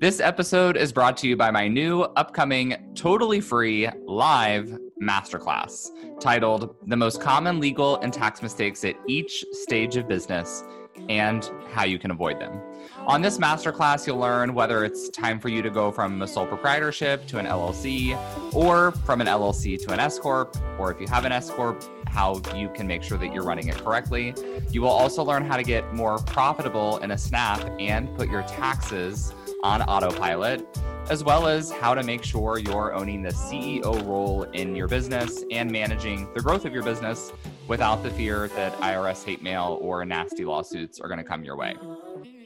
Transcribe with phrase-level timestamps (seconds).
[0.00, 5.88] This episode is brought to you by my new upcoming totally free live masterclass
[6.20, 10.62] titled The Most Common Legal and Tax Mistakes at Each Stage of Business
[11.08, 12.60] and How You Can Avoid Them.
[13.08, 16.46] On this masterclass, you'll learn whether it's time for you to go from a sole
[16.46, 18.16] proprietorship to an LLC
[18.54, 21.82] or from an LLC to an S Corp, or if you have an S Corp,
[22.08, 24.34] how you can make sure that you're running it correctly.
[24.70, 28.42] You will also learn how to get more profitable in a snap and put your
[28.42, 30.66] taxes on autopilot,
[31.10, 35.44] as well as how to make sure you're owning the CEO role in your business
[35.50, 37.32] and managing the growth of your business
[37.66, 41.56] without the fear that IRS hate mail or nasty lawsuits are going to come your
[41.56, 41.74] way.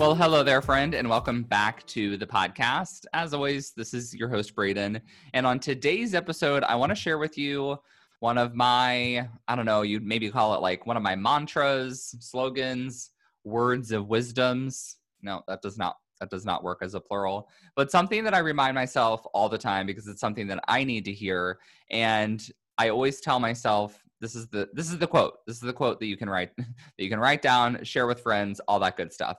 [0.00, 3.04] Well, hello there, friend, and welcome back to the podcast.
[3.12, 4.98] As always, this is your host, Braden.
[5.34, 7.76] And on today's episode, I want to share with you
[8.20, 12.16] one of my, I don't know, you'd maybe call it like one of my mantras,
[12.18, 13.10] slogans,
[13.44, 14.96] words of wisdoms.
[15.20, 18.38] No, that does not that does not work as a plural, but something that I
[18.38, 21.58] remind myself all the time because it's something that I need to hear
[21.90, 22.42] and
[22.78, 25.34] I always tell myself this is the this is the quote.
[25.46, 26.66] This is the quote that you can write that
[26.96, 29.36] you can write down, share with friends, all that good stuff.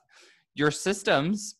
[0.53, 1.55] Your systems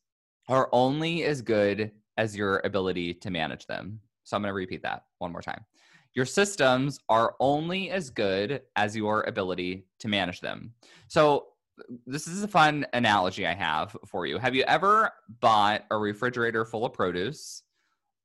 [0.47, 4.00] are only as good as your ability to manage them.
[4.24, 5.66] So I'm going to repeat that one more time.
[6.13, 10.74] Your systems are only as good as your ability to manage them.
[11.07, 11.47] So
[12.06, 14.38] this is a fun analogy I have for you.
[14.38, 17.63] Have you ever bought a refrigerator full of produce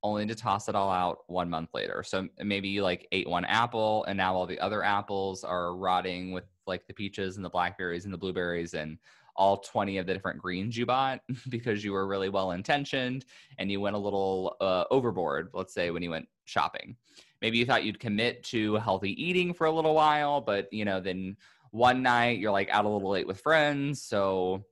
[0.03, 2.03] only to toss it all out one month later?
[2.05, 6.32] So maybe you like ate one apple and now all the other apples are rotting
[6.32, 8.99] with like the peaches and the blackberries and the blueberries and
[9.37, 13.25] all 20 of the different greens you bought because you were really well intentioned
[13.59, 16.97] and you went a little uh, overboard, let's say when you went shopping.
[17.43, 21.01] Maybe you thought you'd commit to healthy eating for a little while, but you know,
[21.01, 21.37] then
[21.71, 24.65] one night you're like out a little late with friends, so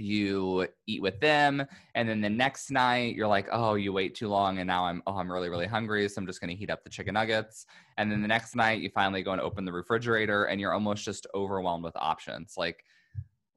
[0.00, 1.64] you eat with them
[1.94, 5.02] and then the next night you're like oh you wait too long and now i'm
[5.06, 7.66] oh i'm really really hungry so i'm just going to heat up the chicken nuggets
[7.96, 11.04] and then the next night you finally go and open the refrigerator and you're almost
[11.04, 12.84] just overwhelmed with options like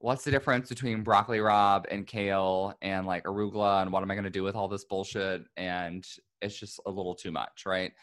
[0.01, 4.15] what's the difference between broccoli rabe and kale and like arugula and what am i
[4.15, 6.05] going to do with all this bullshit and
[6.41, 7.93] it's just a little too much right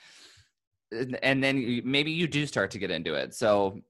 [1.23, 3.81] and then maybe you do start to get into it so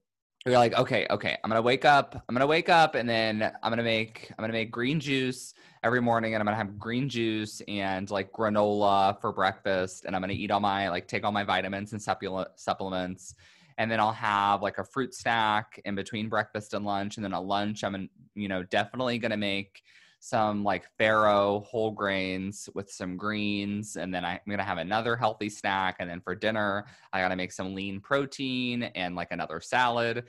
[0.45, 2.23] you're like, okay, okay, I'm gonna wake up.
[2.27, 5.53] I'm gonna wake up, and then I'm gonna make I'm gonna make green juice
[5.83, 10.21] every morning, and I'm gonna have green juice and like granola for breakfast, and I'm
[10.21, 13.35] gonna eat all my like take all my vitamins and supplements,
[13.79, 17.33] and then I'll have like a fruit snack in between breakfast and lunch, and then
[17.33, 17.83] a lunch.
[17.83, 19.81] I'm you know definitely gonna make
[20.21, 25.47] some like farro whole grains with some greens and then i'm gonna have another healthy
[25.49, 30.25] snack and then for dinner i gotta make some lean protein and like another salad.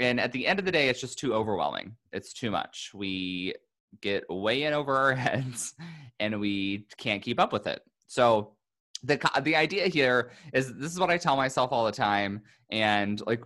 [0.00, 1.94] And at the end of the day it's just too overwhelming.
[2.10, 2.90] It's too much.
[2.94, 3.54] We
[4.00, 5.74] get way in over our heads
[6.18, 7.82] and we can't keep up with it.
[8.06, 8.56] So
[9.02, 13.22] the the idea here is this is what I tell myself all the time and
[13.26, 13.42] like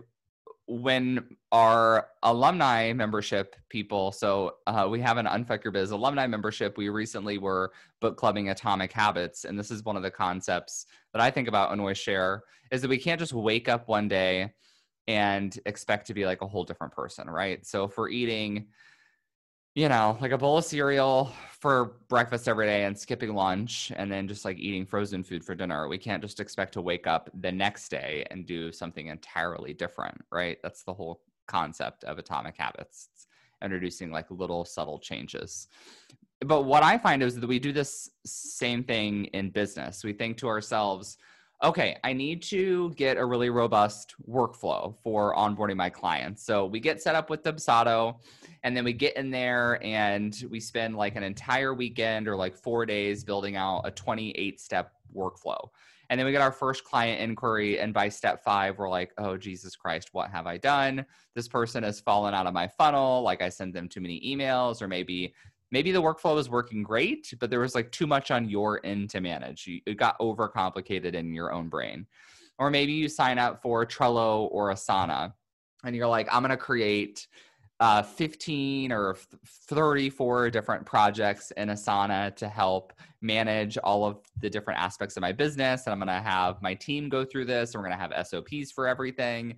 [0.67, 6.75] when our alumni membership people, so uh, we have an Unfuck Your Biz alumni membership.
[6.77, 7.71] We recently were
[8.01, 11.71] book clubbing Atomic Habits, and this is one of the concepts that I think about
[11.71, 14.53] and always share is that we can't just wake up one day
[15.07, 17.63] and expect to be like a whole different person, right?
[17.65, 18.67] So if we're eating
[19.75, 24.09] you know, like a bowl of cereal for breakfast every day and skipping lunch and
[24.09, 25.89] then just like eating frozen food for dinner.
[25.89, 30.17] We can't just expect to wake up the next day and do something entirely different,
[30.31, 30.57] right?
[30.63, 33.09] That's the whole concept of atomic habits.
[33.13, 33.27] It's
[33.61, 35.67] introducing like little subtle changes.
[36.39, 40.05] But what I find is that we do this same thing in business.
[40.05, 41.17] We think to ourselves,
[41.63, 46.43] okay, I need to get a really robust workflow for onboarding my clients.
[46.45, 48.17] So we get set up with Dubsado
[48.63, 52.55] and then we get in there and we spend like an entire weekend or like
[52.55, 55.69] four days building out a 28 step workflow.
[56.09, 57.79] And then we get our first client inquiry.
[57.79, 61.05] And by step five, we're like, oh, Jesus Christ, what have I done?
[61.33, 63.23] This person has fallen out of my funnel.
[63.23, 65.33] Like I send them too many emails, or maybe
[65.71, 69.09] maybe the workflow was working great, but there was like too much on your end
[69.11, 69.67] to manage.
[69.67, 72.05] it got overcomplicated in your own brain.
[72.57, 75.33] Or maybe you sign up for Trello or Asana
[75.83, 77.27] and you're like, I'm going to create
[77.79, 84.79] uh, 15 or 34 different projects in Asana to help manage all of the different
[84.79, 85.85] aspects of my business.
[85.85, 87.73] And I'm going to have my team go through this.
[87.73, 89.55] And we're going to have SOPs for everything.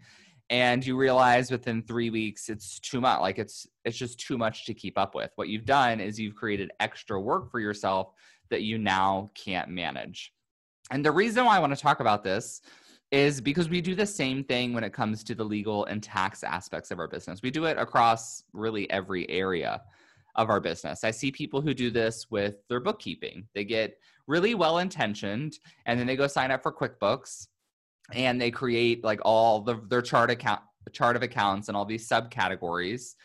[0.50, 3.20] And you realize within three weeks it's too much.
[3.20, 5.32] Like it's it's just too much to keep up with.
[5.36, 8.14] What you've done is you've created extra work for yourself
[8.50, 10.34] that you now can't manage.
[10.90, 12.62] And the reason why I want to talk about this
[13.12, 16.44] is because we do the same thing when it comes to the legal and tax
[16.44, 17.42] aspects of our business.
[17.42, 19.82] We do it across really every area
[20.36, 21.04] of our business.
[21.04, 23.48] I see people who do this with their bookkeeping.
[23.56, 23.98] They get
[24.28, 27.48] really well intentioned and then they go sign up for QuickBooks
[28.14, 30.62] and they create like all the, their chart account
[30.94, 33.16] chart of accounts and all these subcategories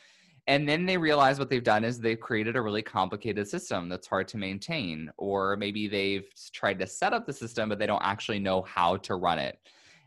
[0.49, 4.09] and then they realize what they've done is they've created a really complicated system that's
[4.09, 5.11] hard to maintain.
[5.17, 8.97] Or maybe they've tried to set up the system, but they don't actually know how
[8.99, 9.59] to run it.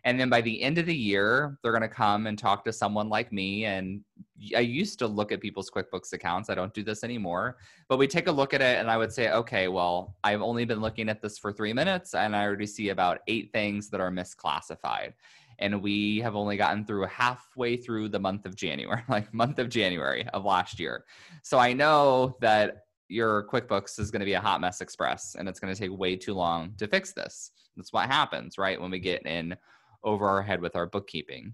[0.06, 2.72] And then by the end of the year, they're going to come and talk to
[2.72, 3.66] someone like me.
[3.66, 4.02] And
[4.56, 6.50] I used to look at people's QuickBooks accounts.
[6.50, 7.58] I don't do this anymore.
[7.90, 10.64] But we take a look at it and I would say, okay, well, I've only
[10.64, 14.00] been looking at this for three minutes and I already see about eight things that
[14.00, 15.14] are misclassified
[15.60, 19.70] and we have only gotten through halfway through the month of January, like month of
[19.70, 21.06] January of last year.
[21.42, 25.48] So I know that your QuickBooks is going to be a hot mess express and
[25.48, 27.52] it's going to take way too long to fix this.
[27.76, 28.80] That's what happens, right?
[28.80, 29.56] When we get in
[30.06, 31.54] over our head with our bookkeeping.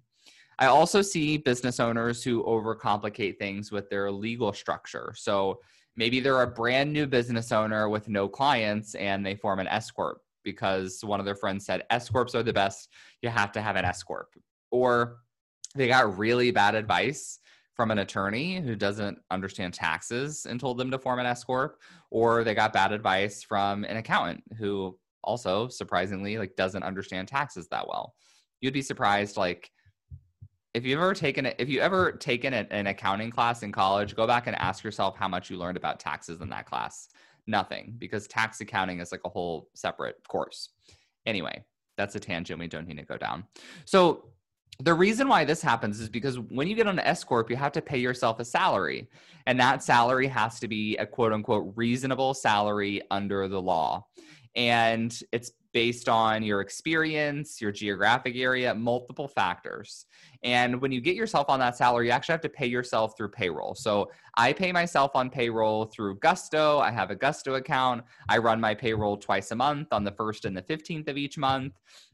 [0.60, 5.14] I also see business owners who overcomplicate things with their legal structure.
[5.18, 5.60] So
[5.96, 9.90] maybe they're a brand new business owner with no clients and they form an S
[9.90, 12.90] Corp because one of their friends said S corps are the best.
[13.22, 14.36] You have to have an S corp.
[14.72, 15.18] Or
[15.76, 17.40] they got really bad advice
[17.74, 21.80] from an attorney who doesn't understand taxes and told them to form an S corp,
[22.10, 27.68] or they got bad advice from an accountant who also surprisingly like doesn't understand taxes
[27.70, 28.14] that well.
[28.62, 29.70] You'd be surprised like
[30.74, 34.26] if you've ever taken it if you ever taken an accounting class in college go
[34.26, 37.10] back and ask yourself how much you learned about taxes in that class
[37.48, 40.70] nothing because tax accounting is like a whole separate course.
[41.26, 41.64] Anyway,
[41.98, 43.44] that's a tangent we don't need to go down.
[43.86, 44.30] So
[44.80, 47.56] the reason why this happens is because when you get on an S corp, you
[47.56, 49.10] have to pay yourself a salary,
[49.46, 54.08] and that salary has to be a quote unquote reasonable salary under the law,
[54.56, 60.06] and it's based on your experience, your geographic area, multiple factors.
[60.44, 63.30] And when you get yourself on that salary, you actually have to pay yourself through
[63.30, 63.76] payroll.
[63.76, 66.80] So I pay myself on payroll through Gusto.
[66.80, 68.04] I have a Gusto account.
[68.28, 71.38] I run my payroll twice a month on the 1st and the 15th of each
[71.38, 71.74] month.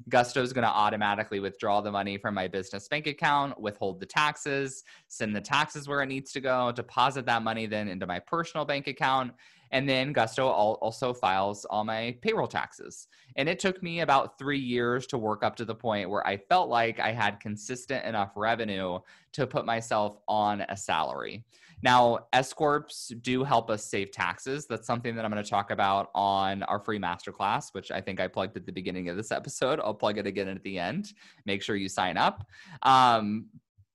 [0.09, 4.05] Gusto is going to automatically withdraw the money from my business bank account, withhold the
[4.05, 8.19] taxes, send the taxes where it needs to go, deposit that money then into my
[8.19, 9.31] personal bank account.
[9.71, 13.07] And then Gusto also files all my payroll taxes.
[13.35, 16.37] And it took me about three years to work up to the point where I
[16.37, 18.99] felt like I had consistent enough revenue
[19.33, 21.45] to put myself on a salary.
[21.83, 22.87] Now, S Corps
[23.21, 24.65] do help us save taxes.
[24.65, 28.19] That's something that I'm going to talk about on our free masterclass, which I think
[28.19, 29.79] I plugged at the beginning of this episode.
[29.79, 31.13] I'll plug it again at the end.
[31.45, 32.47] Make sure you sign up.
[32.81, 33.45] Um,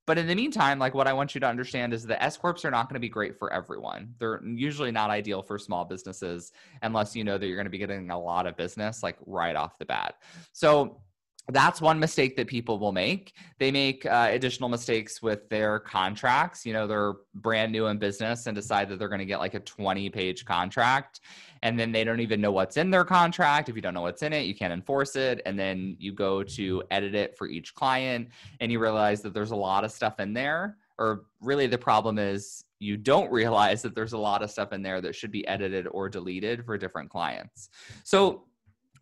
[0.06, 2.64] but in the meantime, like what I want you to understand is the S corps
[2.64, 4.14] are not going to be great for everyone.
[4.18, 7.78] They're usually not ideal for small businesses unless you know that you're going to be
[7.78, 10.16] getting a lot of business like right off the bat.
[10.52, 11.00] So
[11.48, 13.34] that's one mistake that people will make.
[13.58, 16.64] They make uh, additional mistakes with their contracts.
[16.64, 19.54] You know, they're brand new in business and decide that they're going to get like
[19.54, 21.20] a 20 page contract.
[21.62, 23.68] And then they don't even know what's in their contract.
[23.68, 25.42] If you don't know what's in it, you can't enforce it.
[25.44, 28.28] And then you go to edit it for each client
[28.60, 30.76] and you realize that there's a lot of stuff in there.
[30.98, 34.82] Or really, the problem is you don't realize that there's a lot of stuff in
[34.82, 37.70] there that should be edited or deleted for different clients.
[38.04, 38.44] So,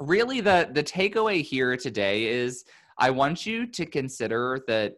[0.00, 2.64] really the the takeaway here today is
[2.98, 4.96] I want you to consider that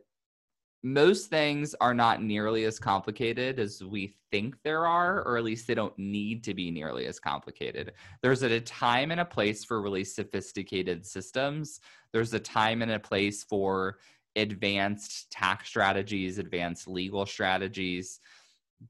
[0.84, 5.68] most things are not nearly as complicated as we think there are, or at least
[5.68, 7.92] they don't need to be nearly as complicated.
[8.20, 11.80] There's a time and a place for really sophisticated systems.
[12.12, 13.98] There's a time and a place for
[14.34, 18.18] advanced tax strategies, advanced legal strategies,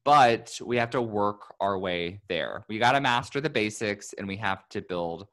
[0.05, 2.65] but we have to work our way there.
[2.69, 5.27] We got to master the basics and we have to build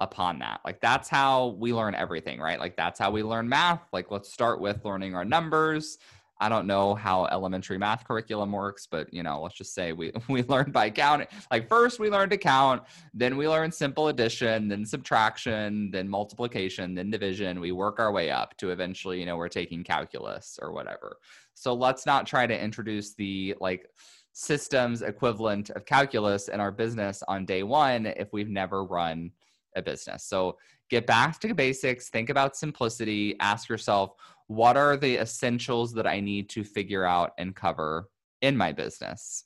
[0.00, 0.60] upon that.
[0.64, 2.60] Like that's how we learn everything, right?
[2.60, 3.82] Like that's how we learn math.
[3.92, 5.98] Like let's start with learning our numbers,
[6.38, 10.12] I don't know how elementary math curriculum works, but you know, let's just say we
[10.28, 11.28] we learned by counting.
[11.50, 12.82] Like first we learned to count,
[13.14, 17.60] then we learn simple addition, then subtraction, then multiplication, then division.
[17.60, 21.16] We work our way up to eventually, you know, we're taking calculus or whatever.
[21.54, 23.88] So let's not try to introduce the like
[24.32, 29.30] systems equivalent of calculus in our business on day 1 if we've never run
[29.76, 30.24] a business.
[30.24, 30.58] So
[30.90, 34.14] get back to the basics, think about simplicity, ask yourself,
[34.48, 38.08] what are the essentials that I need to figure out and cover
[38.42, 39.44] in my business?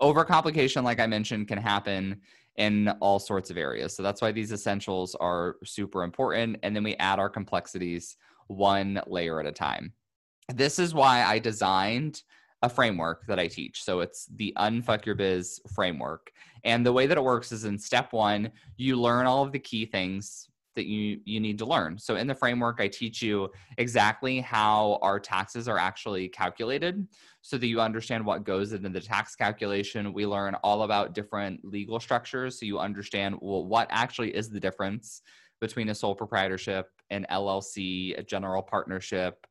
[0.00, 2.20] Overcomplication, like I mentioned, can happen
[2.56, 3.96] in all sorts of areas.
[3.96, 6.58] So that's why these essentials are super important.
[6.62, 9.92] And then we add our complexities one layer at a time.
[10.54, 12.22] This is why I designed
[12.64, 13.84] a framework that I teach.
[13.84, 16.32] So it's the Unfuck Your Biz framework.
[16.64, 19.58] And the way that it works is in step one, you learn all of the
[19.58, 21.98] key things that you you need to learn.
[21.98, 27.06] So in the framework I teach you exactly how our taxes are actually calculated
[27.42, 30.14] so that you understand what goes into the tax calculation.
[30.14, 34.58] We learn all about different legal structures so you understand well what actually is the
[34.58, 35.20] difference
[35.60, 39.46] between a sole proprietorship, an LLC, a general partnership,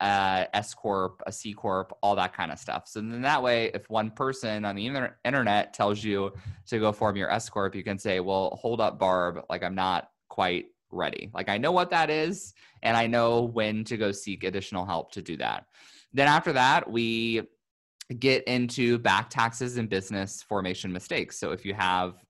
[0.00, 2.88] uh, S corp, a C corp, all that kind of stuff.
[2.88, 4.86] So then that way, if one person on the
[5.24, 6.32] internet tells you
[6.66, 9.44] to go form your S corp, you can say, "Well, hold up, Barb.
[9.50, 11.30] Like I'm not quite ready.
[11.34, 15.12] Like I know what that is and I know when to go seek additional help
[15.12, 15.66] to do that.
[16.12, 17.42] Then after that, we
[18.18, 21.38] get into back taxes and business formation mistakes.
[21.38, 22.24] So if you have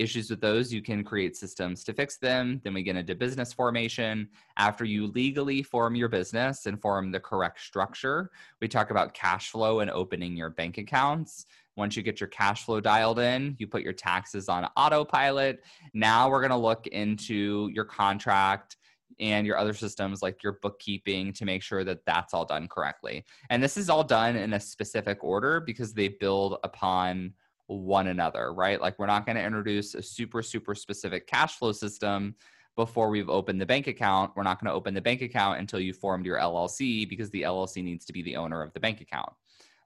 [0.00, 2.60] issues with those, you can create systems to fix them.
[2.64, 4.28] Then we get into business formation.
[4.56, 8.30] After you legally form your business and form the correct structure,
[8.60, 11.46] we talk about cash flow and opening your bank accounts.
[11.76, 15.62] Once you get your cash flow dialed in, you put your taxes on autopilot.
[15.94, 18.76] Now we're going to look into your contract
[19.18, 23.24] and your other systems like your bookkeeping to make sure that that's all done correctly.
[23.50, 27.34] And this is all done in a specific order because they build upon
[27.78, 28.80] one another, right?
[28.80, 32.34] Like we're not going to introduce a super, super specific cash flow system
[32.76, 34.32] before we've opened the bank account.
[34.34, 37.42] We're not going to open the bank account until you formed your LLC because the
[37.42, 39.30] LLC needs to be the owner of the bank account.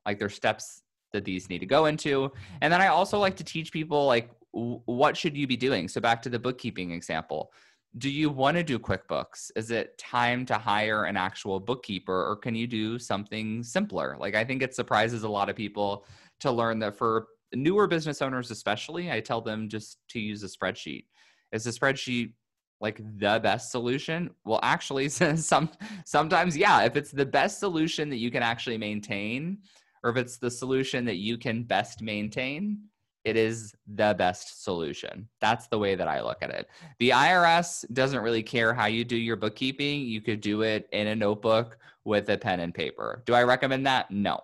[0.06, 2.32] Like there's steps that these need to go into.
[2.60, 5.88] And then I also like to teach people like what should you be doing?
[5.88, 7.52] So back to the bookkeeping example.
[7.98, 9.50] Do you want to do QuickBooks?
[9.56, 14.16] Is it time to hire an actual bookkeeper or can you do something simpler?
[14.18, 16.06] Like I think it surprises a lot of people
[16.40, 20.46] to learn that for newer business owners especially, I tell them just to use a
[20.46, 21.04] spreadsheet.
[21.52, 22.32] Is a spreadsheet
[22.80, 24.30] like the best solution?
[24.44, 25.70] Well, actually, some
[26.04, 26.82] sometimes yeah.
[26.82, 29.58] If it's the best solution that you can actually maintain,
[30.02, 32.78] or if it's the solution that you can best maintain,
[33.25, 35.28] it is the best solution.
[35.40, 36.68] That's the way that I look at it.
[36.99, 40.02] The IRS doesn't really care how you do your bookkeeping.
[40.02, 43.23] You could do it in a notebook with a pen and paper.
[43.25, 44.11] Do I recommend that?
[44.11, 44.40] No.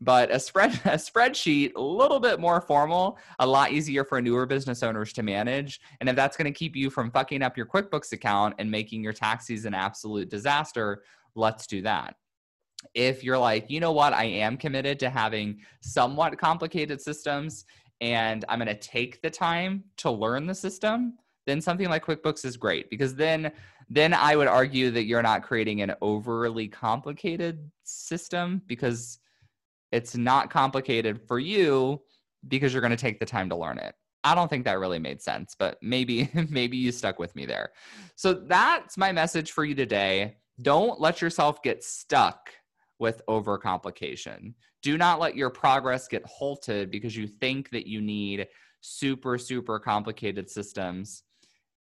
[0.00, 4.46] But a spread a spreadsheet, a little bit more formal, a lot easier for newer
[4.46, 5.80] business owners to manage.
[6.00, 9.02] And if that's going to keep you from fucking up your QuickBooks account and making
[9.02, 11.02] your taxes an absolute disaster,
[11.34, 12.16] let's do that
[12.94, 17.64] if you're like, you know what, I am committed to having somewhat complicated systems
[18.00, 21.14] and I'm going to take the time to learn the system,
[21.46, 23.52] then something like QuickBooks is great because then
[23.88, 29.20] then I would argue that you're not creating an overly complicated system because
[29.96, 32.02] it's not complicated for you
[32.46, 33.94] because you're going to take the time to learn it.
[34.24, 37.70] I don't think that really made sense, but maybe maybe you stuck with me there.
[38.14, 40.36] So that's my message for you today.
[40.60, 42.50] Don't let yourself get stuck
[42.98, 44.52] with overcomplication.
[44.82, 48.46] Do not let your progress get halted because you think that you need
[48.82, 51.22] super, super complicated systems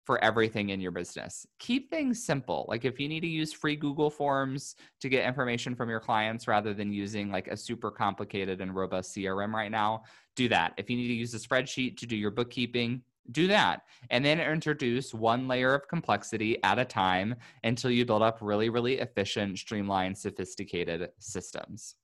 [0.06, 1.46] for everything in your business.
[1.58, 2.64] Keep things simple.
[2.68, 6.46] Like if you need to use free Google Forms to get information from your clients
[6.46, 10.04] rather than using like a super complicated and robust CRM right now,
[10.36, 10.74] do that.
[10.76, 14.38] If you need to use a spreadsheet to do your bookkeeping, do that and then
[14.38, 17.34] introduce one layer of complexity at a time
[17.64, 21.96] until you build up really really efficient streamlined sophisticated systems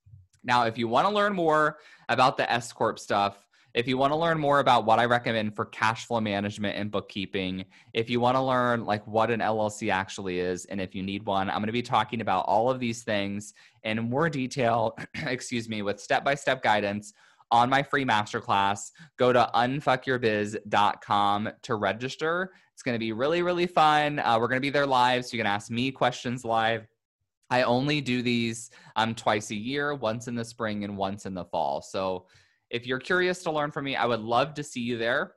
[0.43, 1.79] now if you want to learn more
[2.09, 5.55] about the s corp stuff if you want to learn more about what i recommend
[5.55, 9.93] for cash flow management and bookkeeping if you want to learn like what an llc
[9.93, 12.79] actually is and if you need one i'm going to be talking about all of
[12.81, 17.13] these things in more detail excuse me with step-by-step guidance
[17.53, 18.91] on my free masterclass.
[19.19, 22.53] Go to unfuckyourbiz.com to register.
[22.73, 24.19] It's going to be really, really fun.
[24.19, 26.87] Uh, we're going to be there live, so you can ask me questions live.
[27.51, 31.35] I only do these um, twice a year, once in the spring and once in
[31.35, 31.83] the fall.
[31.83, 32.25] So
[32.73, 35.35] if you're curious to learn from me, I would love to see you there.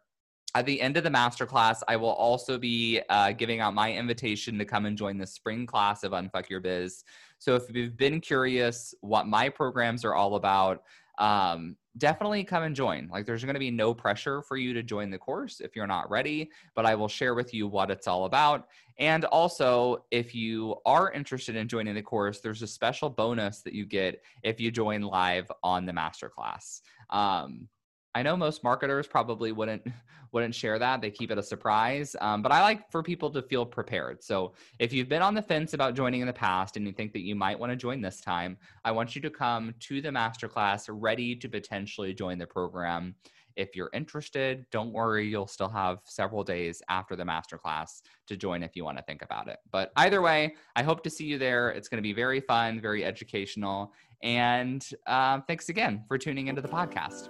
[0.55, 4.57] at the end of the masterclass, I will also be uh, giving out my invitation
[4.57, 7.03] to come and join the spring class of Unfuck Your Biz.
[7.39, 10.83] So if you've been curious what my programs are all about,
[11.19, 13.07] um, definitely come and join.
[13.11, 15.87] Like, there's going to be no pressure for you to join the course if you're
[15.87, 18.67] not ready, but I will share with you what it's all about.
[18.97, 23.73] And also, if you are interested in joining the course, there's a special bonus that
[23.73, 26.81] you get if you join live on the masterclass.
[27.09, 27.67] Um,
[28.15, 29.85] I know most marketers probably wouldn't
[30.31, 31.01] wouldn't share that.
[31.01, 32.15] They keep it a surprise.
[32.19, 34.21] Um, but I like for people to feel prepared.
[34.21, 37.13] So if you've been on the fence about joining in the past and you think
[37.13, 40.09] that you might want to join this time, I want you to come to the
[40.09, 43.15] masterclass ready to potentially join the program.
[43.55, 48.61] If you're interested, don't worry, you'll still have several days after the masterclass to join
[48.61, 49.59] if you want to think about it.
[49.71, 51.69] But either way, I hope to see you there.
[51.69, 53.93] It's going to be very fun, very educational.
[54.21, 57.29] And uh, thanks again for tuning into the podcast.